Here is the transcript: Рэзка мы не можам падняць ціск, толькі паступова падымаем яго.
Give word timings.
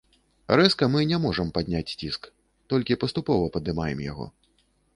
Рэзка 0.59 0.87
мы 0.93 1.03
не 1.11 1.19
можам 1.25 1.51
падняць 1.59 1.93
ціск, 2.01 2.21
толькі 2.73 2.99
паступова 3.07 3.53
падымаем 3.59 3.99
яго. 4.11 4.25